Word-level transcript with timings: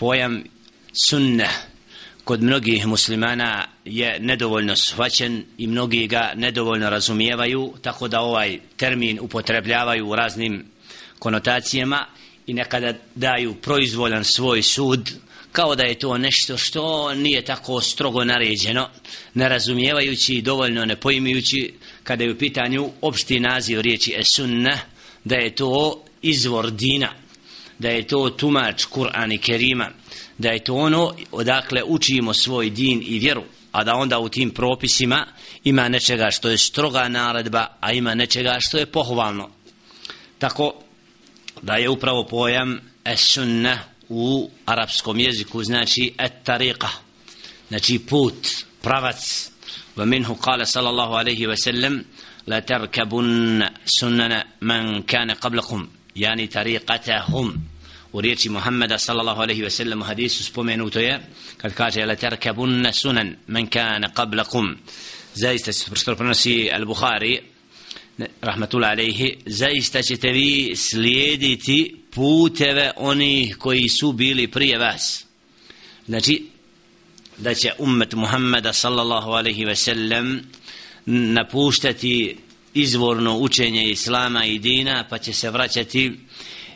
pojam 0.00 0.44
sunne 1.08 1.48
kod 2.24 2.42
mnogih 2.42 2.86
muslimana 2.86 3.66
je 3.84 4.18
nedovoljno 4.20 4.76
shvaćen 4.76 5.44
i 5.58 5.66
mnogi 5.66 6.06
ga 6.06 6.32
nedovoljno 6.36 6.90
razumijevaju 6.90 7.74
tako 7.82 8.08
da 8.08 8.20
ovaj 8.20 8.58
termin 8.76 9.18
upotrebljavaju 9.20 10.08
u 10.08 10.16
raznim 10.16 10.64
konotacijama 11.18 12.06
i 12.46 12.54
nekada 12.54 12.94
daju 13.14 13.54
proizvoljan 13.54 14.24
svoj 14.24 14.62
sud 14.62 15.10
kao 15.52 15.74
da 15.74 15.82
je 15.82 15.98
to 15.98 16.18
nešto 16.18 16.56
što 16.56 17.14
nije 17.14 17.44
tako 17.44 17.80
strogo 17.80 18.24
naređeno 18.24 18.88
ne 19.34 19.48
razumijevajući 19.48 20.34
i 20.34 20.42
dovoljno 20.42 20.84
ne 20.84 20.96
poimajući 20.96 21.74
kada 22.04 22.24
je 22.24 22.32
u 22.32 22.38
pitanju 22.38 22.90
opšti 23.00 23.40
naziv 23.40 23.80
riječi 23.80 24.14
esunne 24.18 24.80
da 25.24 25.36
je 25.36 25.54
to 25.54 26.04
izvor 26.22 26.70
dina 26.70 27.12
da 27.80 27.88
je 27.88 28.06
to 28.06 28.30
tumač 28.30 28.84
Kur'an 28.84 29.32
i 29.32 29.38
Kerima 29.38 29.90
da 30.38 30.50
je 30.50 30.64
to 30.64 30.74
ono 30.74 31.14
odakle 31.32 31.82
učimo 31.86 32.34
svoj 32.34 32.70
din 32.70 33.02
i 33.06 33.18
vjeru 33.18 33.42
a 33.72 33.84
da 33.84 33.94
onda 33.94 34.18
u 34.18 34.28
tim 34.28 34.50
propisima 34.50 35.26
ima 35.64 35.88
nečega 35.88 36.30
što 36.30 36.48
je 36.48 36.58
stroga 36.58 37.08
naredba 37.08 37.66
a 37.80 37.92
ima 37.92 38.14
nečega 38.14 38.56
što 38.60 38.78
je 38.78 38.86
pohvalno. 38.86 39.50
Tako 40.38 40.74
da 41.62 41.74
je 41.74 41.88
upravo 41.88 42.26
pojam 42.26 42.80
es-sunna 43.04 43.78
u 44.08 44.50
arapskom 44.66 45.18
jeziku 45.18 45.64
znači 45.64 46.14
et-tariqa 46.18 46.88
znači 47.68 47.98
put, 47.98 48.46
pravac. 48.82 49.50
Wa 49.96 50.04
minhu 50.04 50.34
kale 50.34 50.66
sallallahu 50.66 51.12
alaihi 51.12 51.46
wa 51.46 51.56
sallam 51.56 52.04
la 52.46 52.60
tarkabun 52.60 53.62
sunnana 53.98 54.44
man 54.60 55.02
kane 55.02 55.34
qablakum 55.34 55.86
yani 56.14 56.48
tariqatahum 56.48 57.69
u 58.12 58.20
riječi 58.20 58.48
Muhammeda 58.48 58.98
sallallahu 58.98 59.40
alaihi 59.40 59.62
ve 59.62 59.70
sellem 59.70 60.00
u 60.00 60.04
hadisu 60.04 60.44
spomenuto 60.44 60.98
je 60.98 61.20
kad 61.56 61.74
kaže 61.74 62.06
la 62.06 62.16
terkabunna 62.16 62.92
sunan 62.92 63.36
man 63.46 63.66
kana 63.66 64.08
qablakum. 64.08 64.76
Zaista 65.34 65.72
se 65.72 66.14
prenosi 66.16 66.70
al-Bukhari 66.72 67.40
rahmatullah 68.40 68.90
alaihi 68.90 69.36
zaista 69.46 70.02
ćete 70.02 70.30
vi 70.30 70.76
slijediti 70.76 71.96
puteve 72.10 72.92
onih 72.96 73.56
koji 73.56 73.88
su 73.88 74.12
bili 74.12 74.48
prije 74.48 74.78
vas. 74.78 75.26
Znači 76.06 76.46
da 77.38 77.54
će 77.54 77.72
ummet 77.78 78.12
Muhammeda 78.12 78.72
sallallahu 78.72 79.30
alaihi 79.30 79.64
ve 79.64 79.76
sellem 79.76 80.40
napuštati 81.06 82.36
izvorno 82.74 83.38
učenje 83.38 83.90
Islama 83.90 84.44
i 84.44 84.58
dina 84.58 85.06
pa 85.10 85.18
će 85.18 85.32
se 85.32 85.50
vraćati 85.50 86.12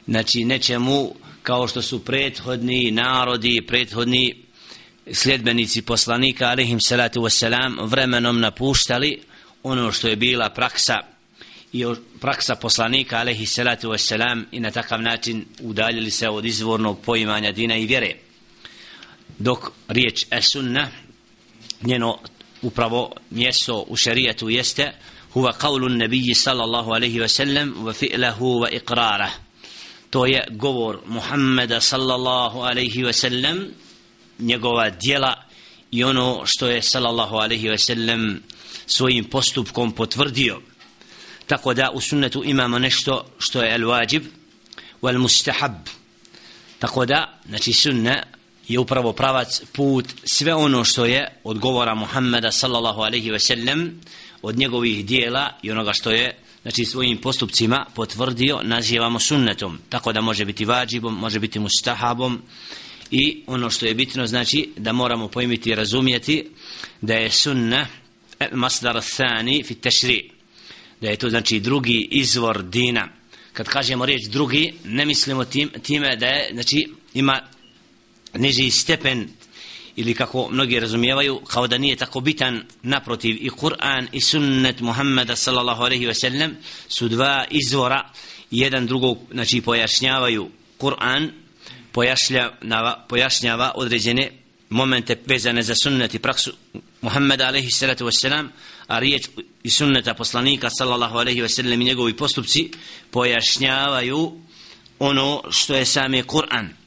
znači 0.06 0.44
nečemu 0.44 1.14
kao 1.45 1.69
što 1.69 1.83
su 1.83 2.05
prethodni 2.05 2.91
narodi 2.91 3.62
prethodni 3.67 4.34
sljedbenici 5.12 5.83
poslanika 5.83 6.47
alihim 6.47 6.81
salatu 6.81 7.20
wasalam 7.20 7.89
vremenom 7.89 8.41
napuštali 8.41 9.23
ono 9.62 9.92
što 9.92 10.09
je 10.09 10.17
bila 10.17 10.50
praksa 10.50 11.00
i 11.72 11.84
praksa 12.20 12.55
poslanika 12.55 13.19
alaihi 13.19 13.47
salatu 13.47 13.89
wasalam 13.89 14.45
i 14.53 14.61
na 14.61 14.70
takav 14.70 15.03
način 15.03 15.45
udaljili 15.61 16.11
se 16.11 16.28
od 16.28 16.45
izvornog 16.45 17.00
poimanja 17.00 17.53
dina 17.53 17.77
i 17.77 17.87
vjere. 17.87 18.15
Dok 19.39 19.70
riječ 19.89 20.27
esunna 20.31 20.89
njeno 21.83 22.19
upravo 22.62 23.12
mjesto 23.31 23.84
u 23.89 23.97
šerijetu 23.97 24.50
jeste 24.50 24.92
huwa 25.34 25.53
qawlu 25.61 25.97
nabiji 25.97 26.34
sallallahu 26.34 26.91
alaihi 26.91 27.20
wasallam 27.20 27.75
wa 27.75 27.92
fi'lahu 27.92 28.45
wa 28.45 28.77
iqrarah 28.77 29.44
to 30.15 30.27
je 30.27 30.45
govor 30.51 31.01
Muhammeda 31.07 31.81
sallallahu 31.81 32.59
alaihi 32.61 33.03
wasallam 33.03 33.67
njegova 34.39 34.91
djela 34.91 35.43
i 35.91 36.05
ono 36.05 36.43
što 36.45 36.67
je 36.69 36.83
sallallahu 36.83 37.37
alaihi 37.37 37.69
wasallam 37.69 38.39
svojim 38.87 39.25
postupkom 39.25 39.93
potvrdio. 39.93 40.61
Tako 41.47 41.75
da 41.75 41.91
u 41.91 42.00
sunnetu 42.00 42.43
imamo 42.44 42.78
nešto 42.78 43.27
što 43.38 43.62
je 43.62 43.78
al-wajib 43.78 44.22
wal 45.03 45.19
mustahab. 45.19 45.72
Tako 46.78 47.06
da 47.06 47.41
znači 47.49 47.72
sunna 47.72 48.22
je 48.69 48.78
upravo 48.78 49.12
pravac 49.12 49.62
put 49.72 50.06
sve 50.25 50.55
ono 50.55 50.84
što 50.84 51.05
je 51.05 51.41
od 51.44 51.59
govora 51.59 51.94
Muhammeda 51.94 52.53
sallallahu 52.53 53.00
alaihi 53.00 53.31
ve 53.31 53.38
sellem 53.38 54.00
od 54.43 54.59
njegovih 54.59 55.06
dijela 55.06 55.50
i 55.62 55.71
onoga 55.71 55.93
što 55.93 56.11
je 56.11 56.44
znači 56.64 56.84
svojim 56.84 57.19
postupcima 57.19 57.86
potvrdio 57.94 58.60
nazivamo 58.62 59.19
sunnetom. 59.19 59.78
Tako 59.88 60.12
da 60.12 60.20
može 60.20 60.44
biti 60.44 60.64
vađibom 60.64 61.14
može 61.14 61.38
biti 61.38 61.58
mustahabom. 61.58 62.42
I 63.10 63.42
ono 63.47 63.70
što 63.70 63.86
je 63.86 63.94
bitno 63.94 64.26
znači 64.26 64.70
da 64.76 64.92
moramo 64.92 65.28
pojmiti 65.28 65.70
i 65.70 65.75
razumijeti 65.75 66.47
da 67.00 67.14
je 67.14 67.30
sunna 67.30 67.86
e, 68.41 68.48
masdar 68.52 69.00
thani 69.16 69.62
fi 69.62 69.75
tešri 69.75 70.30
da 71.00 71.08
je 71.08 71.16
to 71.16 71.30
znači 71.30 71.60
drugi 71.60 72.08
izvor 72.10 72.62
dina. 72.62 73.08
Kad 73.52 73.69
kažemo 73.69 74.06
riječ 74.06 74.22
drugi 74.25 74.75
ne 74.84 75.06
mislimo 75.06 75.44
tim, 75.44 75.70
time 75.82 76.16
da 76.16 76.26
je 76.26 76.50
znači 76.52 76.88
ima 77.14 77.41
niži 78.34 78.70
stepen 78.70 79.28
ili 79.97 80.15
kako 80.15 80.49
mnogi 80.50 80.81
razumijevaju 80.81 81.41
kao 81.47 81.66
da 81.66 81.78
nije 81.78 81.97
tako 81.97 82.21
bitan 82.21 82.62
naprotiv 82.82 83.37
i 83.41 83.50
Kur'an 83.50 84.06
i 84.12 84.21
sunnet 84.21 84.81
Muhammeda 84.81 85.37
sallallahu 85.37 85.82
alaihi 85.82 86.06
ve 86.06 86.15
sellem 86.15 86.56
su 86.88 87.09
dva 87.09 87.44
izvora. 87.50 88.10
Jedan 88.50 88.87
drugog 88.87 89.19
znači 89.32 89.60
pojašnjavaju 89.60 90.50
Kur'an 90.78 91.31
pojašnjava, 91.93 93.05
pojašnjava 93.09 93.72
određene 93.75 94.31
momente 94.71 95.16
vezane 95.27 95.62
za 95.62 95.75
sunnet 95.75 96.15
i 96.15 96.19
praksu 96.19 96.53
Muhammeda 97.00 97.47
alaihi 97.47 97.71
sallatu 97.71 98.06
wasalam 98.06 98.49
a 98.87 98.99
riječ 98.99 99.28
i 99.62 99.71
sunneta 99.71 100.15
poslanika 100.15 100.71
sallallahu 100.71 101.19
alaihi 101.19 101.43
wasallam 101.43 101.81
i 101.81 101.84
njegovi 101.84 102.16
postupci 102.16 102.71
pojašnjavaju 103.11 104.41
ono 104.99 105.43
što 105.50 105.75
je 105.75 105.84
sami 105.84 106.22
Kur'an 106.22 106.84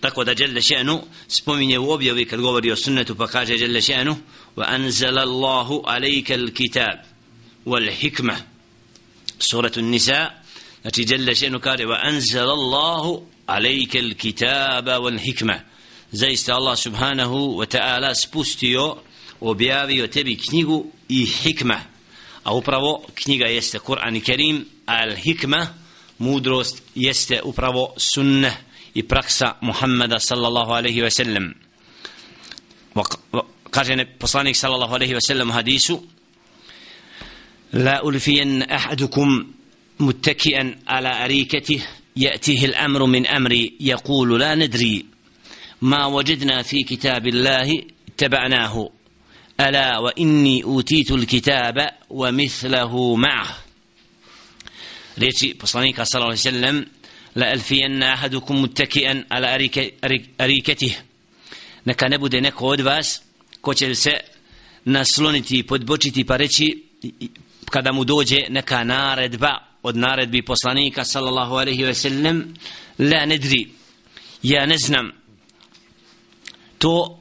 tako 0.00 0.24
da 0.24 0.34
Jelle 0.38 0.60
še'nu 0.60 1.00
spominje 1.28 1.78
u 1.78 1.90
objavi 1.90 2.24
kad 2.24 2.40
govori 2.40 2.72
o 2.72 2.76
sunnetu 2.76 3.14
pa 3.14 3.26
kaže 3.26 3.54
Jelle 3.54 3.80
še'nu 3.80 4.16
wa 4.56 4.64
anzala 4.66 5.22
Allahu 5.22 5.82
alejka 5.86 6.34
al-kitab 6.34 6.98
wal 7.66 7.90
hikma. 7.90 8.36
Suratu 9.38 9.82
nisa 9.82 10.30
znači 10.82 11.06
Jelle 11.08 11.34
še'nu 11.34 11.60
kaže 11.60 11.84
wa 11.84 11.98
anzala 12.02 12.52
Allahu 12.52 13.22
alejka 13.46 13.98
al-kitaba 13.98 14.98
wal 14.98 15.18
hikma. 15.18 15.60
Zaista 16.12 16.54
Allah 16.54 16.78
subhanahu 16.78 17.58
wa 17.58 17.66
ta'ala 17.66 18.14
spustio 18.14 18.96
objavio 19.40 20.06
tebi 20.06 20.36
knjigu 20.36 20.92
i 21.08 21.26
hikma. 21.26 21.80
A 22.44 22.54
upravo 22.54 23.04
knjiga 23.14 23.46
jeste 23.46 23.78
Kur'an 23.78 24.16
i 24.16 24.20
Kerim 24.20 24.64
al 24.86 25.16
hikma 25.16 25.66
mudrost 26.18 26.82
jeste 26.94 27.40
upravo 27.42 27.94
sunnah 27.96 28.67
i 28.94 29.02
praksa 29.02 29.56
Muhammeda 29.60 30.18
sallallahu 30.18 30.72
alaihi 30.74 31.02
ve 31.02 31.10
sellem. 31.10 31.54
Kaže 33.70 33.96
ne 33.96 34.04
poslanik 34.04 34.56
sallallahu 34.56 34.94
alaihi 34.94 35.14
ve 35.14 35.20
sellem 35.20 35.50
hadisu 35.50 36.02
la 37.74 38.02
ulfijen 38.02 38.60
ahadukum 38.70 39.58
متكئا 40.00 40.78
على 40.88 41.24
أريكته 41.24 41.80
يأتيه 42.16 42.64
الأمر 42.64 43.06
من 43.06 43.26
أمري 43.26 43.76
يقول 43.80 44.40
لا 44.40 44.54
ندري 44.54 45.06
ما 45.82 46.06
وجدنا 46.06 46.62
في 46.62 46.82
كتاب 46.82 47.26
الله 47.26 47.82
اتبعناه 48.08 48.90
ألا 49.60 49.98
وإني 49.98 50.64
أوتيت 50.64 51.10
الكتاب 51.10 51.90
ومثله 52.10 53.16
معه 53.16 53.58
ريتي 55.18 55.52
بصانيك 55.62 56.02
صلى 56.02 56.18
الله 56.18 56.30
عليه 56.30 56.40
وسلم 56.40 56.86
لألفين 57.37 58.03
أحدكم 58.03 58.61
متكئا 58.61 59.25
على 59.31 59.69
أريكته 60.41 60.95
neka 61.85 62.09
ne 62.09 62.17
bude 62.17 62.41
neko 62.41 62.67
od 62.67 62.79
vas 62.81 63.21
ko 63.61 63.73
će 63.73 63.95
se 63.95 64.11
nasloniti 64.85 65.57
i 65.59 65.63
podbočiti 65.63 66.23
pa 66.23 66.37
reći 66.37 66.83
kada 67.69 67.91
mu 67.91 68.03
dođe 68.03 68.37
neka 68.49 68.83
naredba 68.83 69.57
od 69.83 69.97
naredbi 69.97 70.41
poslanika 70.41 71.05
sallallahu 71.05 71.55
alaihi 71.55 71.83
ve 71.83 71.93
sellem 71.93 72.53
la 72.99 73.25
nedri 73.25 73.67
ja 74.43 74.65
ne 74.65 74.77
znam 74.77 75.11
to 76.77 77.19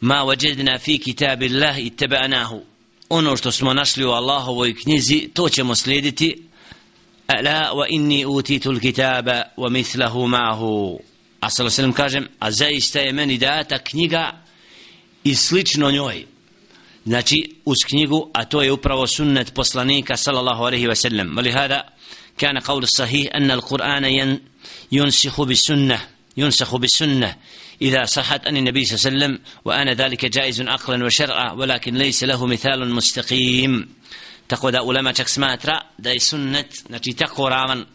ma 0.00 0.24
wajadna 0.24 0.78
fi 0.78 0.98
kitabillah 0.98 1.78
ittaba'nahu 1.78 2.60
ono 3.08 3.36
što 3.36 3.52
smo 3.52 3.74
našli 3.74 4.04
u 4.04 4.10
Allahovoj 4.10 4.74
knjizi 4.76 5.28
to 5.34 5.48
ćemo 5.48 5.74
slijediti 5.74 6.43
wa 7.73 7.87
inni 7.89 8.25
utitu 8.25 8.69
alkitaba 8.69 9.43
wa 9.57 9.69
mithluhu 9.69 10.27
ma'ahu 10.27 10.99
a 11.41 11.49
sallallahu 11.49 11.93
kažem 11.93 12.27
a 12.39 12.51
zaista 12.51 12.99
je 12.99 13.11
meni 13.13 13.37
data 13.37 13.79
knjiga 13.79 14.31
i 15.23 15.35
slično 15.35 15.91
njoj 15.91 16.25
znači 17.05 17.55
uz 17.65 17.77
knjigu 17.87 18.29
a 18.33 18.45
to 18.45 18.61
je 18.61 18.71
upravo 18.71 19.07
sunnet 19.07 19.53
poslanika 19.53 20.17
sallallahu 20.17 20.63
qawl 22.39 22.85
sahih 22.97 23.29
anna 23.33 23.53
alquran 23.53 24.39
yansikhu 24.91 25.45
bis 25.45 25.65
sunnah 25.65 26.15
ينسخ 26.37 26.75
بالسنة 26.75 27.35
إذا 27.81 28.03
صحت 28.03 28.47
أن 28.47 28.57
النبي 28.57 28.85
صلى 28.85 28.95
الله 28.95 29.05
عليه 29.05 29.35
وسلم 29.35 29.39
وأنا 29.65 29.93
ذلك 29.93 30.25
جائز 30.25 30.61
عقلا 30.61 31.05
وشرعا 31.05 31.51
ولكن 31.51 31.95
ليس 31.95 32.23
له 32.23 32.45
مثال 32.45 32.89
مستقيم 32.93 33.89
tako 34.47 34.71
da 34.71 34.83
ulema 34.83 35.13
čak 35.13 35.29
smatra 35.29 35.81
da 35.97 36.09
je 36.09 36.19
sunnet 36.19 36.83
znači 36.87 37.13
tako 37.13 37.49
ravan 37.49 37.85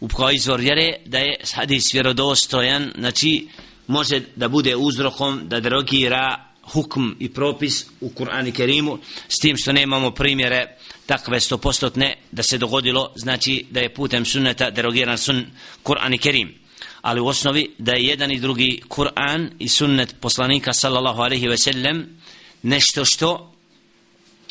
u 0.00 0.08
kao 0.08 0.30
izvor 0.30 0.60
vjere 0.60 0.96
da 1.06 1.18
je 1.18 1.36
hadis 1.54 1.94
vjerodostojan 1.94 2.92
znači 2.98 3.48
može 3.86 4.20
da 4.36 4.48
bude 4.48 4.76
uzrokom 4.76 5.40
da 5.48 5.60
derogira 5.60 6.54
hukm 6.62 7.10
i 7.18 7.28
propis 7.28 7.86
u 8.00 8.10
Kur'anu 8.10 8.52
Kerimu 8.52 8.98
s 9.28 9.38
tim 9.38 9.56
što 9.56 9.72
nemamo 9.72 10.10
primjere 10.10 10.76
takve 11.06 11.40
stopostotne 11.40 12.16
da 12.32 12.42
se 12.42 12.58
dogodilo 12.58 13.12
znači 13.16 13.66
da 13.70 13.80
je 13.80 13.94
putem 13.94 14.24
sunneta 14.24 14.70
derogiran 14.70 15.18
sun 15.18 15.46
Kur'an 15.84 16.14
i 16.14 16.18
Kerim. 16.18 16.54
Ali 17.02 17.20
u 17.20 17.26
osnovi 17.26 17.74
da 17.78 17.92
je 17.92 18.04
jedan 18.04 18.32
i 18.32 18.40
drugi 18.40 18.82
Kur'an 18.88 19.50
i 19.58 19.68
sunnet 19.68 20.16
poslanika 20.20 20.72
sallallahu 20.72 21.22
alaihi 21.22 21.48
ve 21.48 21.58
sellem 21.58 22.06
nešto 22.62 23.04
što 23.04 23.53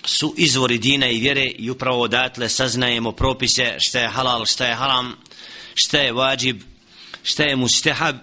su 0.05 0.33
izvori 0.37 0.77
dina 0.77 1.07
i 1.09 1.19
vjere 1.19 1.45
i 1.57 1.69
upravo 1.69 2.01
odatle 2.01 2.49
saznajemo 2.49 3.11
propise 3.11 3.75
šta 3.79 3.99
je 3.99 4.07
halal, 4.07 4.45
šta 4.45 4.65
je 4.65 4.75
haram, 4.75 5.15
šta 5.75 5.99
je 5.99 6.13
vađib, 6.13 6.61
šta 7.23 7.43
je 7.43 7.55
mustahab 7.55 8.15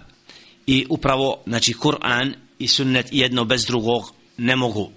i 0.67 0.85
upravo, 0.89 1.43
znači, 1.45 1.73
Kur'an 1.73 2.33
i 2.59 2.67
sunnet 2.67 3.07
jedno 3.11 3.45
bez 3.45 3.65
drugog 3.65 4.13
ne 4.37 4.55
mogu 4.55 4.91